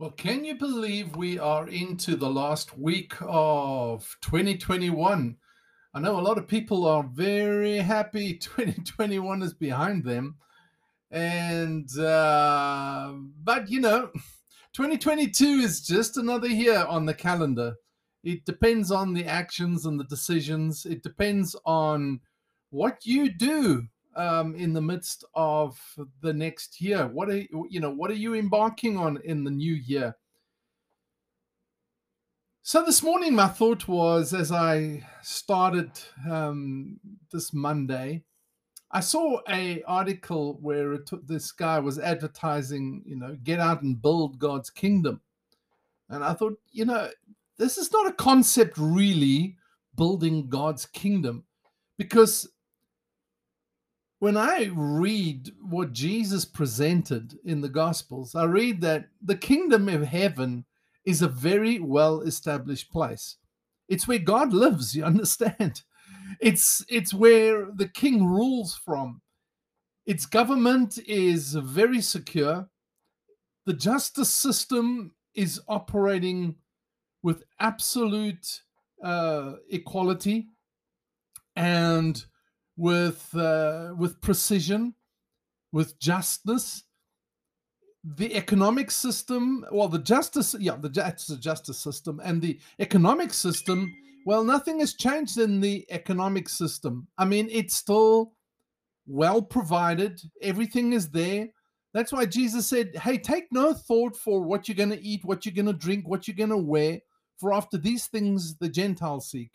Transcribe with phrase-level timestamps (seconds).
[0.00, 5.36] Well, can you believe we are into the last week of 2021?
[5.92, 10.36] I know a lot of people are very happy 2021 is behind them.
[11.10, 13.12] And, uh,
[13.44, 14.08] but you know,
[14.72, 17.74] 2022 is just another year on the calendar.
[18.24, 22.20] It depends on the actions and the decisions, it depends on
[22.70, 23.86] what you do
[24.16, 25.80] um, in the midst of
[26.20, 27.06] the next year?
[27.06, 27.90] What are you know?
[27.90, 30.16] What are you embarking on in the new year?
[32.62, 35.90] So this morning, my thought was as I started
[36.30, 37.00] um,
[37.32, 38.22] this Monday,
[38.92, 44.00] I saw a article where took, this guy was advertising, you know, get out and
[44.00, 45.20] build God's kingdom,
[46.08, 47.08] and I thought, you know,
[47.56, 49.56] this is not a concept really
[49.96, 51.44] building God's kingdom,
[51.98, 52.48] because
[54.20, 60.02] when I read what Jesus presented in the Gospels, I read that the kingdom of
[60.02, 60.66] heaven
[61.06, 63.36] is a very well established place.
[63.88, 65.82] It's where God lives, you understand?
[66.38, 69.22] It's it's where the king rules from.
[70.06, 72.68] Its government is very secure.
[73.64, 76.56] The justice system is operating
[77.22, 78.60] with absolute
[79.02, 80.48] uh, equality
[81.56, 82.22] and
[82.80, 84.94] with uh, with precision,
[85.70, 86.84] with justness.
[88.02, 93.94] The economic system, well, the justice, yeah, the, the justice system, and the economic system.
[94.24, 97.06] Well, nothing has changed in the economic system.
[97.18, 98.32] I mean, it's still
[99.06, 100.20] well provided.
[100.40, 101.48] Everything is there.
[101.92, 105.44] That's why Jesus said, Hey, take no thought for what you're going to eat, what
[105.44, 107.00] you're going to drink, what you're going to wear,
[107.38, 109.50] for after these things the Gentiles seek.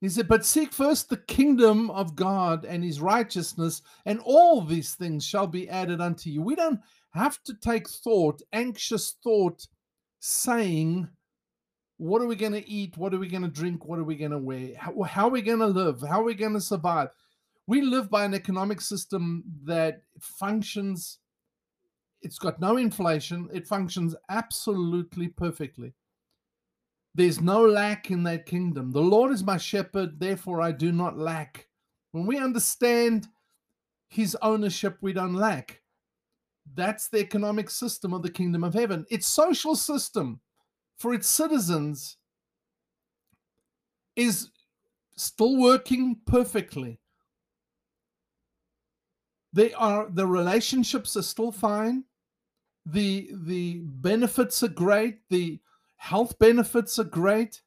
[0.00, 4.94] He said, But seek first the kingdom of God and his righteousness, and all these
[4.94, 6.42] things shall be added unto you.
[6.42, 9.66] We don't have to take thought, anxious thought,
[10.20, 11.08] saying,
[11.96, 12.96] What are we going to eat?
[12.96, 13.84] What are we going to drink?
[13.86, 14.76] What are we going to wear?
[14.76, 16.00] How, how are we going to live?
[16.00, 17.08] How are we going to survive?
[17.66, 21.18] We live by an economic system that functions,
[22.22, 25.92] it's got no inflation, it functions absolutely perfectly.
[27.18, 28.92] There's no lack in that kingdom.
[28.92, 31.66] The Lord is my shepherd, therefore I do not lack.
[32.12, 33.26] When we understand
[34.06, 35.82] his ownership, we don't lack.
[36.76, 39.04] That's the economic system of the kingdom of heaven.
[39.10, 40.38] Its social system
[40.96, 42.18] for its citizens
[44.14, 44.50] is
[45.16, 47.00] still working perfectly.
[49.52, 52.04] They are the relationships are still fine.
[52.86, 55.28] The the benefits are great.
[55.30, 55.58] The
[55.98, 57.60] Health benefits are great.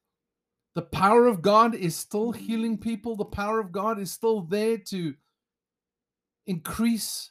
[0.74, 3.14] The power of God is still healing people.
[3.14, 5.14] The power of God is still there to
[6.46, 7.30] increase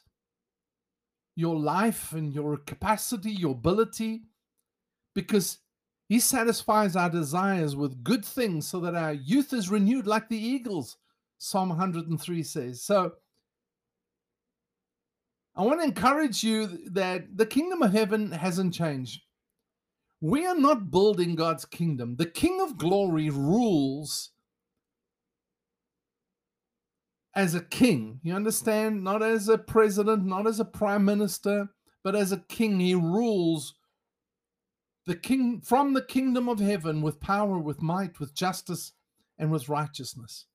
[1.34, 4.22] your life and your capacity, your ability,
[5.14, 5.58] because
[6.08, 10.38] He satisfies our desires with good things so that our youth is renewed like the
[10.38, 10.96] eagles,
[11.38, 12.82] Psalm 103 says.
[12.82, 13.12] So
[15.56, 19.20] I want to encourage you that the kingdom of heaven hasn't changed.
[20.22, 22.14] We are not building God's kingdom.
[22.14, 24.30] The King of glory rules
[27.34, 28.20] as a king.
[28.22, 29.02] You understand?
[29.02, 31.70] Not as a president, not as a prime minister,
[32.04, 32.78] but as a king.
[32.78, 33.74] He rules
[35.06, 38.92] the king from the kingdom of heaven with power, with might, with justice,
[39.36, 40.46] and with righteousness.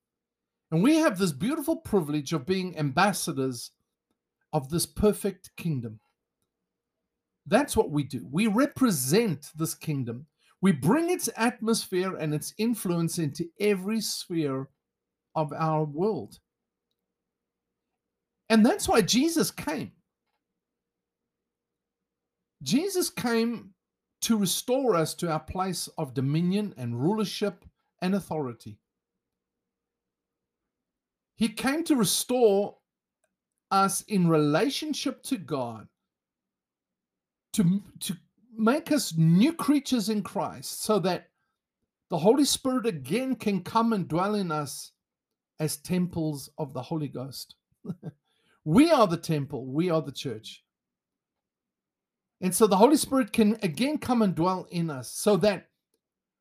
[0.70, 3.72] And we have this beautiful privilege of being ambassadors
[4.50, 6.00] of this perfect kingdom.
[7.48, 8.26] That's what we do.
[8.30, 10.26] We represent this kingdom.
[10.60, 14.68] We bring its atmosphere and its influence into every sphere
[15.34, 16.38] of our world.
[18.50, 19.92] And that's why Jesus came.
[22.62, 23.70] Jesus came
[24.22, 27.64] to restore us to our place of dominion and rulership
[28.02, 28.78] and authority.
[31.36, 32.76] He came to restore
[33.70, 35.86] us in relationship to God
[37.58, 38.16] to, to
[38.56, 41.30] make us new creatures in Christ so that
[42.08, 44.92] the Holy Spirit again can come and dwell in us
[45.58, 47.56] as temples of the Holy Ghost.
[48.64, 50.62] we are the temple, we are the church.
[52.40, 55.66] And so the Holy Spirit can again come and dwell in us so that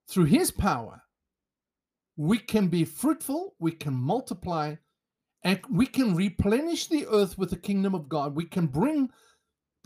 [0.07, 1.01] through his power,
[2.15, 4.75] we can be fruitful, we can multiply,
[5.43, 8.35] and we can replenish the earth with the kingdom of God.
[8.35, 9.09] We can bring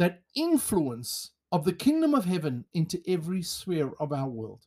[0.02, 4.66] that influence of the kingdom of heaven into every sphere of our world.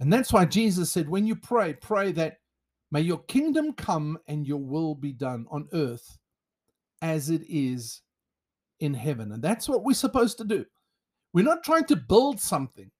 [0.00, 2.40] And that's why Jesus said, when you pray, pray that
[2.90, 6.18] may your kingdom come and your will be done on earth
[7.00, 8.02] as it is
[8.80, 9.32] in heaven.
[9.32, 10.66] And that's what we're supposed to do.
[11.32, 12.90] We're not trying to build something.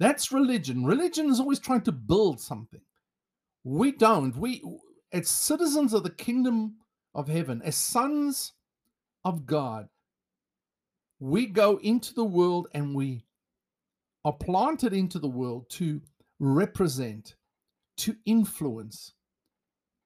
[0.00, 0.84] That's religion.
[0.84, 2.80] Religion is always trying to build something.
[3.62, 4.36] We don't.
[4.36, 4.64] We,
[5.12, 6.78] as citizens of the kingdom
[7.14, 8.53] of heaven, as sons
[9.24, 9.88] of God,
[11.20, 13.24] we go into the world and we
[14.24, 16.00] are planted into the world to
[16.38, 17.36] represent,
[17.98, 19.12] to influence,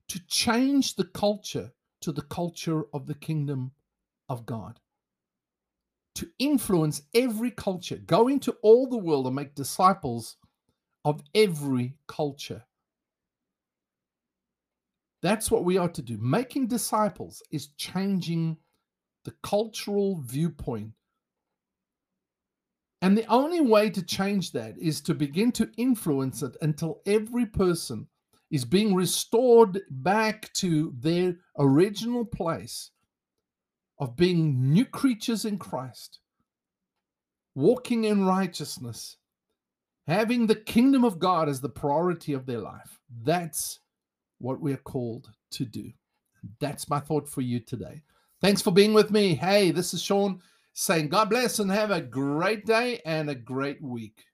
[0.09, 3.73] to change the culture to the culture of the kingdom
[4.29, 4.79] of God.
[6.17, 10.37] To influence every culture, go into all the world and make disciples
[11.05, 12.65] of every culture.
[15.23, 16.19] That's what we are to do.
[16.19, 18.57] Making disciples is changing
[19.25, 20.93] the cultural viewpoint.
[23.01, 27.47] And the only way to change that is to begin to influence it until every
[27.47, 28.09] person
[28.51, 32.91] is being restored back to their original place
[33.99, 36.21] of being new creatures in Christ,
[37.55, 39.17] walking in righteousness,
[40.07, 42.99] having the kingdom of God as the priority of their life.
[43.23, 43.81] That's
[44.39, 45.93] what we're called to do.
[46.61, 48.03] That's my thought for you today.
[48.41, 49.35] Thanks for being with me.
[49.35, 50.41] Hey, this is Sean
[50.73, 54.28] saying God bless and have a great day and a great week.